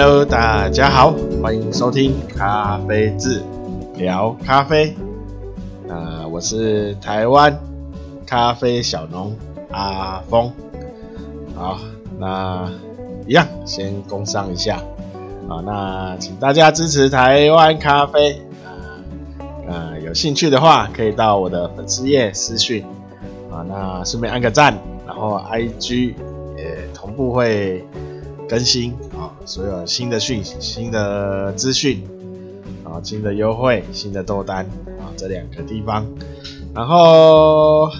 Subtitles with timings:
[0.00, 3.42] Hello，大家好，欢迎收听咖啡志
[3.96, 4.94] 聊咖啡。
[5.88, 7.58] 啊、呃，我是台湾
[8.24, 9.36] 咖啡小农
[9.72, 10.52] 阿峰。
[11.56, 11.80] 好，
[12.16, 12.70] 那
[13.26, 14.80] 一样先工商一下。
[15.48, 18.34] 好，那请大家支持台湾咖啡。
[18.64, 18.70] 啊、
[19.66, 22.86] 呃，有兴趣的话，可以到我的粉丝页私讯。
[23.50, 26.14] 啊，那顺便按个赞，然后 IG
[26.56, 27.84] 也同步会
[28.48, 28.94] 更新
[29.44, 32.06] 所有新的讯息、新的资讯
[32.84, 34.64] 啊、新的优惠、新的豆单
[34.98, 36.06] 啊，这两个地方。
[36.74, 37.90] 然后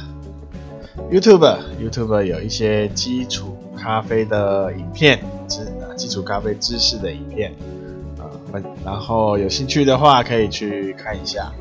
[1.11, 7.53] YouTube YouTube 有一些基础咖啡的影片，知基础咖啡知识的影片
[8.19, 8.29] 啊，
[8.85, 11.53] 然后有兴趣的话可以去看一下，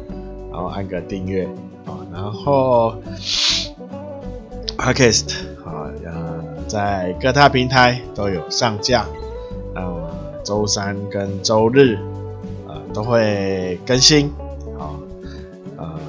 [0.51, 1.45] 然后按个订阅
[1.85, 2.95] 啊，然后。
[4.77, 5.31] Podcast
[5.65, 9.07] 啊，呃，在各大平台都有上架，
[10.47, 11.99] 周三跟周日，
[12.69, 14.31] 呃，都会更新，
[14.79, 14.95] 啊，
[15.75, 15.99] 呃，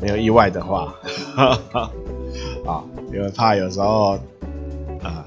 [0.00, 0.92] 没有意外的话，
[1.36, 1.90] 哈哈，
[2.66, 2.82] 啊，
[3.12, 4.18] 因为怕有时候，
[5.00, 5.24] 啊，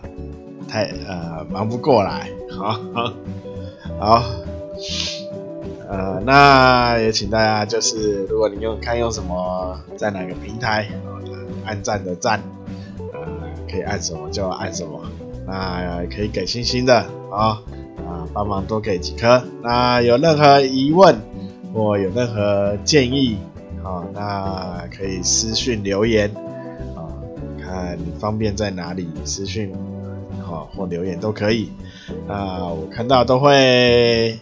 [0.67, 2.77] 太呃忙不过来，好，
[3.97, 4.23] 好，
[5.87, 10.89] 呃，那也请大家就是，如果你用看用什么，在哪个平台，
[11.65, 12.43] 按赞的赞。
[13.71, 15.01] 可以按什么就按什么，
[15.47, 17.61] 那可以给星星的啊
[17.97, 19.43] 啊，帮忙多给几颗。
[19.61, 21.15] 那有任何疑问
[21.73, 23.37] 或有任何建议
[23.83, 26.29] 啊，那可以私讯留言
[26.95, 27.07] 啊，
[27.61, 29.71] 看你方便在哪里私讯
[30.43, 31.71] 好或留言都可以。
[32.27, 34.39] 那我看到都会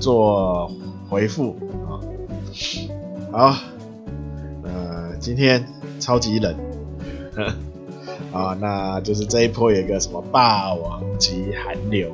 [0.00, 0.70] 做
[1.08, 2.00] 回复啊。
[3.30, 3.56] 好，
[4.64, 5.64] 呃，今天
[6.00, 6.54] 超级冷。
[7.36, 7.52] 呵
[8.32, 12.12] 啊，那就是这一波有个什么霸王级寒流，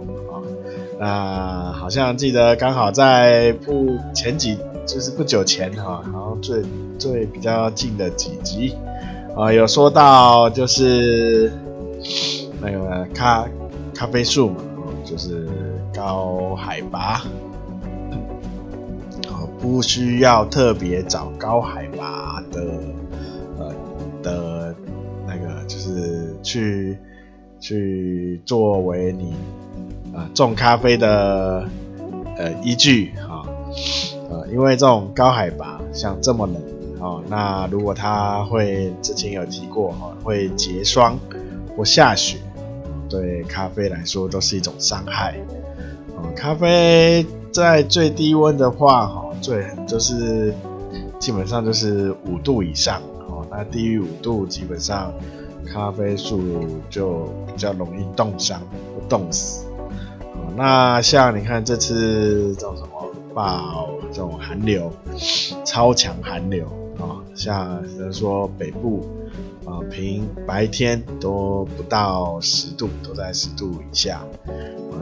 [1.04, 4.56] 那好像记得刚好在不前几，
[4.86, 6.62] 就是不久前哈，然后最
[6.98, 8.74] 最比较近的几集
[9.36, 11.52] 啊，有说到就是
[12.58, 13.46] 那个咖
[13.94, 14.56] 咖啡树嘛，
[15.04, 15.46] 就是
[15.94, 17.20] 高海拔，
[19.28, 22.62] 哦，不需要特别找高海拔的
[23.58, 23.74] 呃
[24.22, 24.74] 的。
[25.26, 26.96] 那个就是去
[27.58, 29.34] 去作为你、
[30.14, 31.68] 呃、种咖啡的
[32.36, 33.42] 呃依据啊，
[34.30, 36.56] 呃，因为这种高海拔像这么冷
[37.00, 41.18] 啊，那如果它会之前有提过哈，会结霜
[41.76, 42.38] 或下雪，
[43.08, 45.34] 对咖啡来说都是一种伤害
[46.16, 46.22] 啊。
[46.36, 50.54] 咖啡在最低温的话哈，最就是
[51.18, 55.12] 基本上就是五度以上哦，那低于五度基本上。
[55.72, 56.42] 咖啡树
[56.90, 59.64] 就比较容易冻伤或冻死。
[60.56, 64.92] 那像你看这次这种什么暴这种寒流，
[65.64, 66.66] 超强寒流
[66.98, 69.04] 啊，像比如说北部
[69.64, 74.22] 啊，平白天都不到十度，都在十度以下。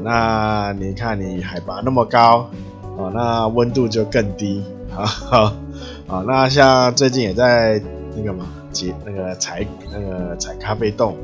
[0.03, 2.51] 那你看你海拔那么高
[2.99, 4.65] 啊，那温度就更低
[4.95, 5.55] 啊。
[6.07, 7.81] 啊，那像最近也在
[8.17, 8.47] 那个嘛。
[8.73, 11.15] 结那个采那个采咖啡豆，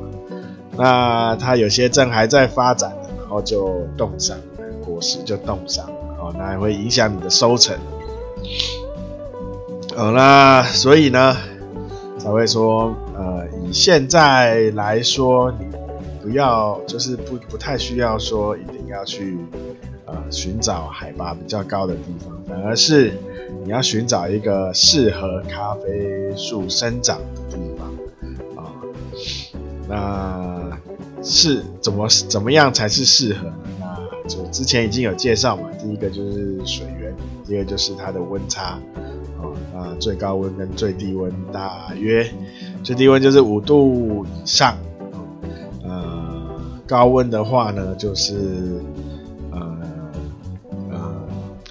[0.77, 2.93] 那它有些正还在发展，
[3.29, 4.35] 然后就冻伤，
[4.83, 5.85] 果实就冻伤，
[6.17, 7.77] 哦，那会影响你的收成，
[9.95, 11.37] 哦，那所以呢，
[12.17, 15.67] 才会说，呃，以现在来说，你
[16.23, 19.37] 不要就是不不太需要说一定要去
[20.05, 23.13] 呃寻找海拔比较高的地方，反而是
[23.63, 27.89] 你要寻找一个适合咖啡树生长的地方。
[28.57, 28.73] 啊，
[29.87, 30.79] 那
[31.21, 33.53] 是怎么怎么样才是适合呢？
[33.79, 37.13] 那就之前已经有介绍嘛，第一个就是水源，
[37.45, 38.79] 第二个就是它的温差
[39.41, 42.29] 啊，那最高温跟最低温大约，
[42.83, 44.77] 最低温就是五度以上，
[45.83, 48.81] 呃，高温的话呢就是
[49.51, 49.77] 呃
[50.91, 51.21] 呃，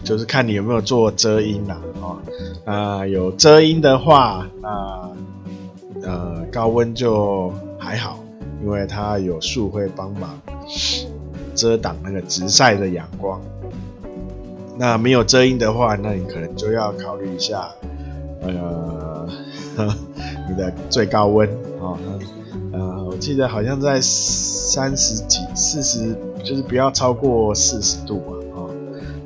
[0.02, 2.18] 就是看你有没有做遮阴啦，啊，
[2.64, 5.10] 那有遮阴的话，那
[6.02, 8.18] 呃，高温就还好，
[8.62, 10.38] 因为它有树会帮忙
[11.54, 13.40] 遮挡那个直晒的阳光。
[14.76, 17.68] 那没有遮阴的话，那你可能就要考虑一下，
[18.42, 19.28] 呃，
[20.48, 21.48] 你的最高温
[21.80, 21.98] 啊，
[22.72, 28.70] 呃，我记得好像在三十几、四十，就是不要超过四十度嘛，啊，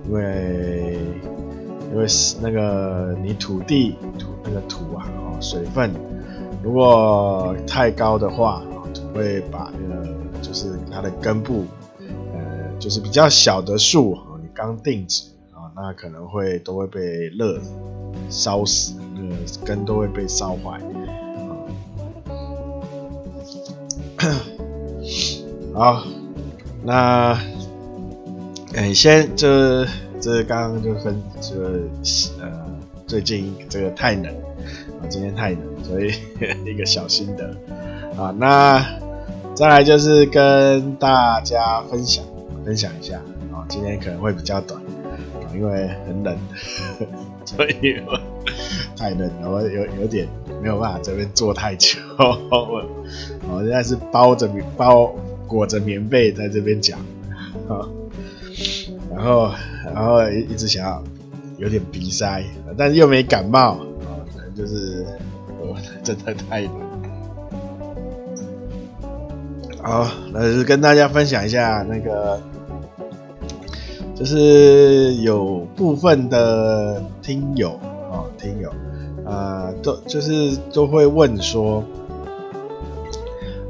[0.08, 0.98] 因为
[1.92, 2.06] 因为
[2.40, 5.90] 那个你土地土那个土啊，哦，水分。
[6.62, 8.62] 如果太高的话，
[9.14, 11.64] 会把那个就是它的根部，
[12.34, 17.60] 呃，就是比较小的树，你刚定植啊，那可能会都会被热
[18.30, 20.82] 烧死，那个根都会被烧坏啊。
[25.74, 26.04] 好，
[26.82, 27.38] 那
[28.74, 29.86] 哎，先这
[30.20, 31.80] 这刚刚就分这个
[32.40, 32.64] 呃，
[33.06, 36.12] 最近这个太冷啊，今天太冷，所以
[36.64, 37.54] 一个小心得
[38.16, 39.01] 啊，那。
[39.54, 42.24] 再来就是跟大家分享
[42.64, 43.16] 分享一下
[43.52, 45.14] 啊，今天可能会比较短啊，
[45.54, 46.36] 因为很冷，
[47.44, 48.18] 所以我
[48.96, 50.26] 太冷了，我有有点
[50.62, 51.98] 没有办法这边坐太久。
[52.18, 52.84] 我
[53.48, 55.14] 我现在是包着包
[55.46, 56.98] 裹着棉被在这边讲
[57.68, 57.86] 啊，
[59.10, 59.52] 然后
[59.94, 61.02] 然后一直想要
[61.58, 62.42] 有点鼻塞，
[62.76, 65.06] 但是又没感冒啊，可能就是
[65.60, 66.91] 我真的太冷。
[69.82, 72.40] 好，那就是跟大家分享一下那个，
[74.14, 77.70] 就是有部分的听友
[78.10, 78.70] 啊，听友
[79.26, 81.82] 啊，都就是都会问说，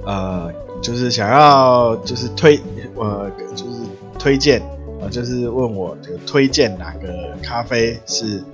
[0.04, 2.60] 呃，就是想要就是推
[2.96, 3.80] 呃，就是
[4.18, 4.60] 推荐
[5.00, 8.44] 啊，就是问我就推荐哪个咖啡是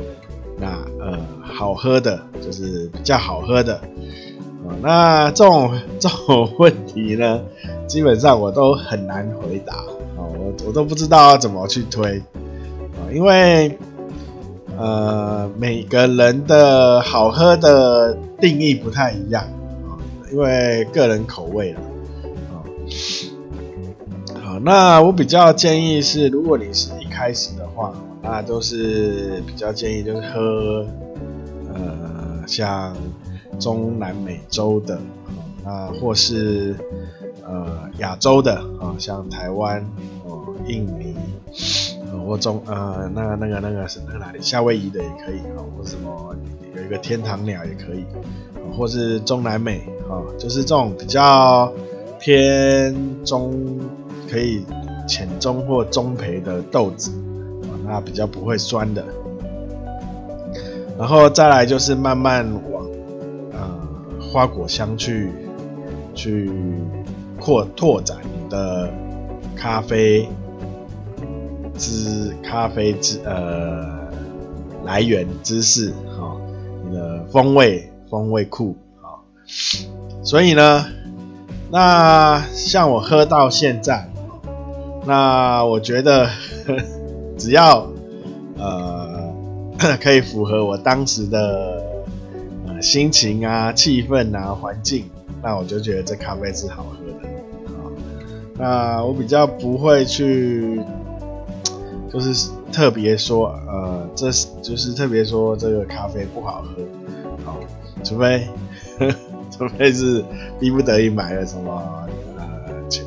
[0.56, 0.68] 那
[1.00, 3.80] 呃好喝的，就是比较好喝的。
[4.82, 7.40] 那这种 这种问题呢，
[7.86, 9.74] 基本上我都很难回答
[10.16, 12.22] 啊，我我都不知道要怎么去推
[12.94, 13.78] 啊，因为
[14.76, 19.42] 呃每个人的好喝的定义不太一样
[19.88, 19.98] 啊，
[20.30, 21.80] 因为个人口味了
[22.50, 22.62] 啊。
[24.42, 27.92] 好，那我比较建议是，如果你是一开始的话，
[28.22, 30.86] 那都是比较建议就是喝
[31.74, 32.94] 呃像。
[33.58, 34.96] 中南美洲的
[35.64, 36.76] 啊，那或是
[37.42, 39.84] 呃亚洲的啊，像台湾
[40.26, 41.16] 哦、印尼，
[42.26, 44.38] 或中呃那个那个那个是那个哪里？
[44.40, 46.34] 夏威夷的也可以啊，或什么
[46.76, 48.04] 有一个天堂鸟也可以，
[48.76, 51.72] 或是中南美啊，就是这种比较
[52.18, 52.94] 偏
[53.24, 53.78] 中
[54.30, 54.64] 可以
[55.06, 57.10] 浅中或中培的豆子
[57.64, 59.04] 啊，那比较不会酸的。
[60.98, 62.77] 然后再来就是慢慢往。
[64.30, 65.32] 花果香去
[66.14, 66.50] 去
[67.40, 68.90] 扩拓展你的
[69.56, 70.28] 咖啡
[71.76, 74.08] 知咖啡知呃
[74.84, 76.40] 来源知识哈、哦，
[76.86, 79.18] 你的风味风味库啊、哦，
[80.22, 80.84] 所以呢，
[81.70, 84.10] 那像我喝到现在，
[85.06, 86.28] 那我觉得
[87.38, 87.86] 只要
[88.58, 89.32] 呃
[90.00, 91.87] 可以符合我当时的。
[92.80, 95.04] 心情啊、气氛啊、环境，
[95.42, 97.28] 那我就觉得这咖啡是好喝的
[97.68, 97.90] 啊。
[98.56, 100.80] 那我比较不会去，
[102.12, 106.82] 就是特别说，呃，这是就是特别说这个咖啡不好喝，
[107.44, 107.60] 好，
[108.04, 108.48] 除非
[109.50, 110.24] 除非是
[110.60, 112.44] 逼不得已买了什么呃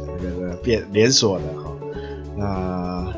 [0.09, 1.71] 那个那个变连锁的哈，
[2.35, 3.13] 那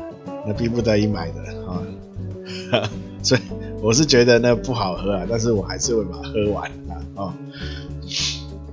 [0.46, 2.88] 那逼不得已买的啊，
[3.22, 3.40] 所以。
[3.84, 7.34] 我是觉得那不好喝啊，但是我还是会把它喝完的啊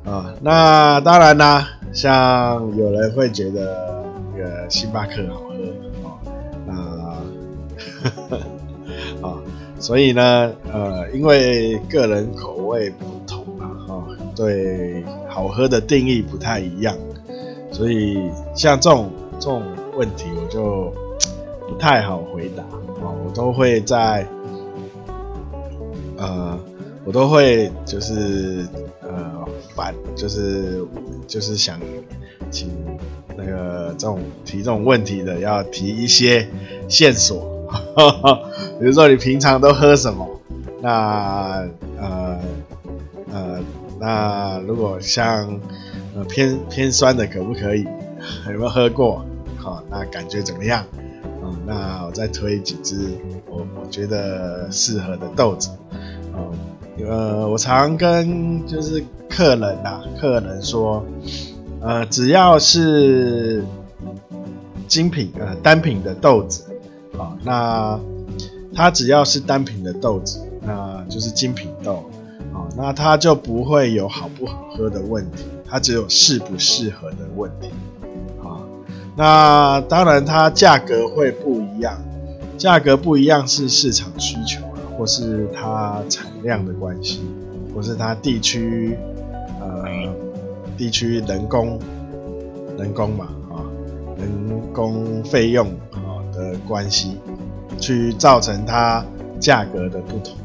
[0.05, 5.53] 啊、那当然啦，像有人会觉得那个星巴克好喝
[6.01, 6.07] 啊、
[6.71, 7.21] 哦，
[9.21, 9.35] 那啊、
[9.79, 13.67] 所以呢，呃，因为个人口味不同啊，
[14.33, 16.95] 对好喝的定义不太一样，
[17.69, 18.17] 所以
[18.55, 19.61] 像这种这种
[19.97, 20.93] 问题，我就
[21.67, 24.25] 不太好回答啊、我都会在。
[26.21, 26.59] 呃，
[27.03, 28.67] 我都会就是
[29.01, 29.43] 呃
[29.75, 30.85] 反就是
[31.27, 31.79] 就是想
[32.51, 32.69] 请
[33.35, 36.47] 那个这种提这种问题的要提一些
[36.87, 37.67] 线索，
[38.79, 40.27] 比如说你平常都喝什么？
[40.83, 41.67] 那
[41.99, 42.39] 呃
[43.31, 43.59] 呃
[43.99, 45.59] 那如果像
[46.15, 47.85] 呃偏偏酸的可不可以？
[48.45, 49.25] 有没有喝过？
[49.57, 50.85] 好，那感觉怎么样？
[51.43, 53.17] 嗯，那我再推几支
[53.49, 55.69] 我我觉得适合的豆子。
[56.33, 61.05] 嗯，呃，我常跟就是客人啊，客人说，
[61.81, 63.63] 呃，只要是
[64.87, 66.63] 精品呃单品的豆子，
[67.17, 67.99] 啊，那
[68.73, 72.03] 它只要是单品的豆子，那就是精品豆，
[72.53, 77.69] 啊，那它就不会有好不好喝的问题，它只有适不适合的问题，
[78.43, 78.63] 啊，
[79.15, 82.01] 那当然它价格会不一样，
[82.57, 84.61] 价格不一样是市场需求。
[85.01, 87.21] 或是它产量的关系，
[87.73, 88.95] 或是它地区，
[89.59, 90.13] 呃，
[90.77, 91.79] 地区人工，
[92.77, 93.65] 人工嘛，啊，
[94.19, 94.29] 人
[94.71, 97.17] 工费用啊的关系，
[97.79, 99.03] 去造成它
[99.39, 100.37] 价格的不同。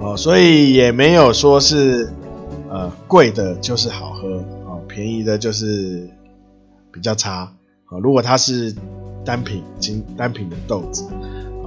[0.00, 2.10] 哦，所以也没有说是
[2.68, 6.10] 呃贵的就是好喝哦，便宜的就是
[6.90, 7.52] 比较差。
[7.84, 8.74] 啊，如果它是
[9.24, 11.04] 单品精单品的豆子，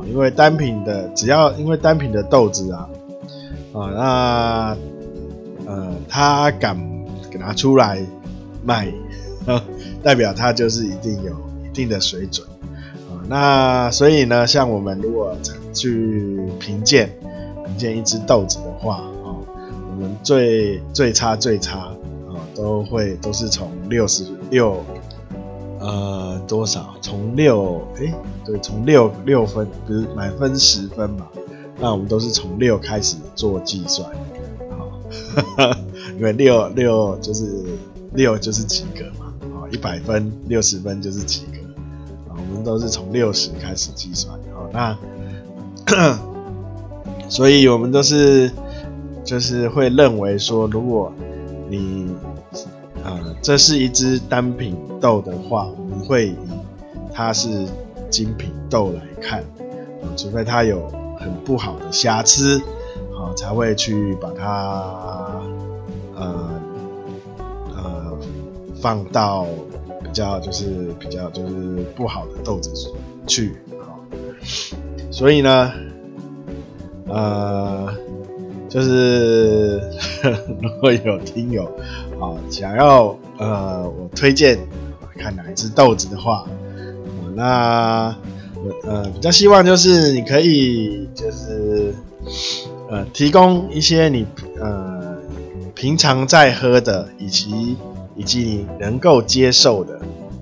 [0.07, 2.89] 因为单品的只要因为单品的豆子啊
[3.73, 4.77] 啊，那
[5.71, 6.77] 呃他敢
[7.29, 8.01] 给他出来
[8.63, 8.91] 卖，
[10.03, 11.31] 代表他就是一定有
[11.65, 12.47] 一定的水准
[13.09, 13.21] 啊。
[13.27, 15.35] 那所以呢，像我们如果
[15.73, 17.09] 去评鉴
[17.65, 19.37] 评鉴一只豆子的话啊，
[19.89, 21.79] 我们最最差最差
[22.27, 24.83] 啊，都会都是从六十六。
[25.89, 26.93] 呃，多少？
[27.01, 28.13] 从六，哎，
[28.45, 31.27] 对，从六六分，不是满分十分嘛？
[31.79, 34.07] 那我们都是从六开始做计算，
[34.77, 34.91] 好，
[36.15, 37.65] 因为六六就是
[38.13, 41.57] 六就是及格嘛，啊，一百分六十分就是及格，
[42.31, 46.19] 啊，我们都是从六十开始计算，好，那，
[47.29, 48.51] 所以我们都是
[49.23, 51.11] 就是会认为说，如果
[51.67, 52.07] 你。
[53.09, 56.35] 呃，这是一只单品豆的话，我们会以
[57.11, 57.65] 它是
[58.11, 60.87] 精品豆来看，呃，除非它有
[61.17, 62.61] 很不好的瑕疵，
[63.11, 65.41] 呃，才会去把它
[66.15, 66.61] 呃
[67.75, 68.17] 呃
[68.79, 69.47] 放到
[70.03, 72.71] 比较就是比较就是不好的豆子
[73.25, 73.87] 去，呃，
[75.09, 75.73] 所以呢，
[77.07, 77.91] 呃。
[78.69, 79.79] 就是
[80.61, 81.67] 如果有听友
[82.19, 84.59] 啊想要呃我推荐
[85.17, 86.45] 看哪一支豆子的话，
[87.35, 88.15] 那
[88.55, 91.93] 我呃比较希望就是你可以就是
[92.89, 94.25] 呃提供一些你
[94.59, 95.17] 呃
[95.73, 97.77] 平常在喝的以及
[98.15, 99.95] 以及你能够接受的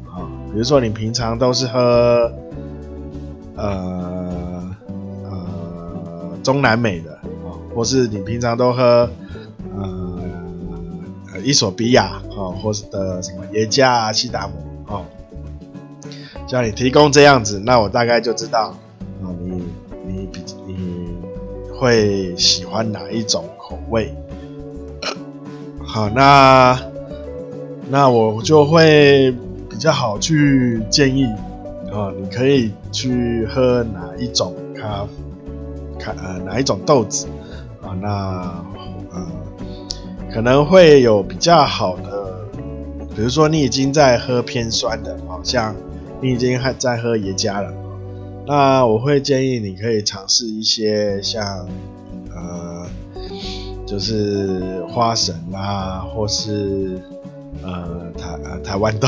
[0.06, 2.32] 啊，比如说你平常都是喝
[3.56, 4.76] 呃
[5.24, 7.54] 呃中南美的啊。
[7.76, 9.08] 或是你平常都喝，
[11.48, 14.54] 伊索比亚哦，或是的什么耶加、西达姆
[14.86, 15.06] 哦，
[16.46, 18.76] 叫你提供这样子，那我大概就知道，
[19.24, 19.64] 啊，你
[20.06, 21.08] 你比你
[21.74, 24.14] 会喜欢哪一种口味？
[25.86, 26.78] 好，那
[27.90, 29.34] 那我就会
[29.70, 31.24] 比较好去建议
[31.94, 35.08] 啊，你可以去喝哪一种咖
[35.98, 37.26] 咖呃哪一种豆子。
[37.82, 38.66] 啊，那，
[40.34, 42.48] 可能会有比较好的，
[43.16, 45.76] 比如说你已经在喝偏酸的，好像
[46.22, 47.74] 你已经还在喝耶加了，
[48.46, 51.68] 那我会建议你可以尝试一些像
[52.36, 52.86] 呃，
[53.86, 57.02] 就是花神啦，或是
[57.64, 59.08] 呃台呃台湾豆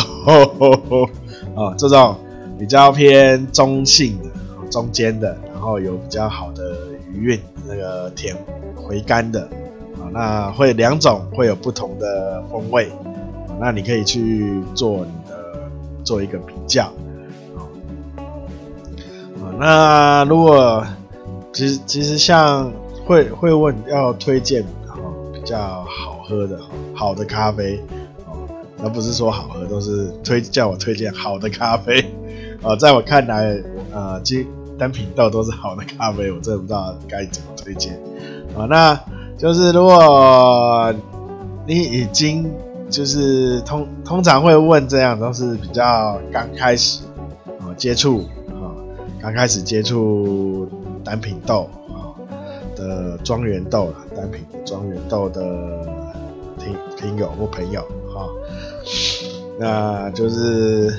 [1.55, 2.15] 啊 这种
[2.57, 4.25] 比较偏中性的、
[4.69, 6.75] 中间的，然后有比较好的
[7.13, 8.35] 余韵，那个甜。
[8.75, 9.47] 回甘的，
[10.11, 12.91] 那会两种会有不同的风味，
[13.59, 15.69] 那你可以去做你的
[16.03, 16.85] 做一个比较
[19.41, 19.53] 啊。
[19.59, 20.85] 那如果
[21.53, 22.71] 其实其实像
[23.05, 24.97] 会会问要推荐啊
[25.33, 26.59] 比较好喝的
[26.93, 27.79] 好的咖啡
[28.25, 28.33] 啊，
[28.83, 32.03] 而不是说好喝都是推叫我推荐好的咖啡
[32.61, 33.57] 啊，在我看来
[33.91, 34.45] 呃，其实
[34.77, 37.93] 单品豆都是好的咖啡，我真的不知道该怎么推荐。
[38.57, 38.93] 啊，那
[39.39, 40.93] 就是如果
[41.65, 42.51] 你已经
[42.89, 47.03] 就是通通常会问这样，都是比较刚开始
[47.59, 48.75] 啊接触啊，
[49.21, 50.67] 刚开始接触
[51.05, 52.11] 单品豆啊
[52.75, 55.41] 的庄园豆啦，单品庄园豆的
[56.59, 57.81] 听听友或朋友
[58.13, 58.27] 哈，
[59.57, 60.93] 那就是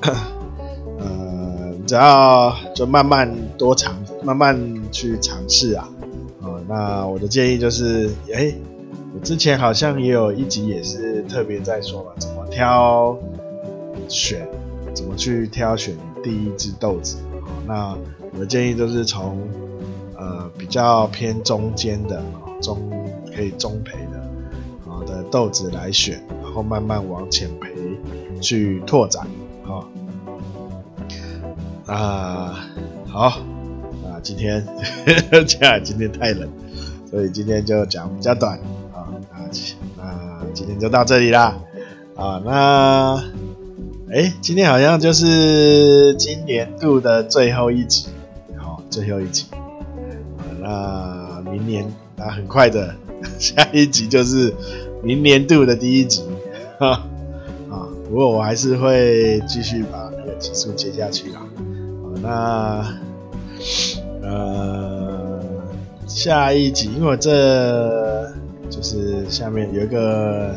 [0.00, 4.58] 呃，只要就慢慢多尝，慢慢
[4.90, 5.86] 去尝试啊。
[6.70, 8.54] 那我的建议就是，哎、
[9.12, 13.18] 我之前好像也有一集也是特别在说嘛，怎么挑
[14.08, 14.46] 选，
[14.94, 17.50] 怎么去挑选第一只豆子啊。
[17.66, 17.98] 那
[18.32, 19.48] 我的建议就是从
[20.16, 22.78] 呃比较偏中间的啊，中
[23.34, 24.20] 可以中培的
[24.88, 27.68] 啊的豆子来选，然后慢慢往浅培
[28.40, 29.26] 去拓展。
[29.66, 29.82] 啊，
[31.92, 32.70] 啊
[33.08, 33.49] 好。
[34.22, 34.66] 今天，
[35.46, 36.48] 这样今天太冷，
[37.10, 38.58] 所以今天就讲比较短
[38.92, 39.08] 啊。
[39.32, 39.48] 那
[39.96, 41.58] 那今天就到这里啦。
[42.16, 43.22] 啊，那
[44.12, 48.08] 哎、今天好像就是今年度的最后一集，
[48.58, 49.46] 好，最后一集。
[50.62, 52.94] 啊，那明年那很快的
[53.38, 54.52] 下一集就是
[55.02, 56.24] 明年度的第一集。
[56.78, 57.04] 哈
[57.70, 61.40] 啊，不过我还是会继续把那个集数接下去啦。
[62.02, 62.94] 好，那
[64.22, 65.40] 呃
[66.06, 68.30] 下一集，因为这
[68.68, 70.54] 就是下面有一个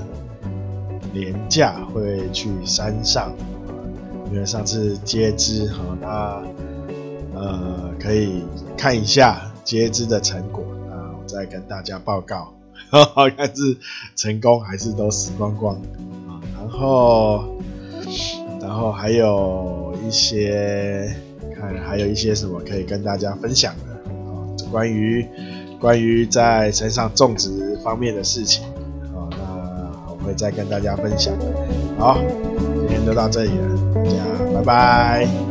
[1.13, 3.33] 连假会去山上，
[4.31, 6.43] 因为上次接枝哈，那
[7.39, 8.43] 呃可以
[8.77, 12.53] 看一下接枝的成果，那我再跟大家报告。
[12.89, 13.77] 好像是
[14.15, 15.75] 成功还是都死光光
[16.27, 16.37] 啊？
[16.55, 17.43] 然后，
[18.61, 21.11] 然后还有一些
[21.69, 23.93] 嗯还有一些什么可以跟大家分享的
[24.31, 24.45] 啊？
[24.71, 25.25] 关于
[25.79, 28.63] 关于在山上种植方面的事情
[29.13, 31.33] 啊，那我会再跟大家分享。
[31.97, 32.19] 好，
[32.79, 34.17] 今天就到这里了，大家
[34.55, 35.42] 拜拜。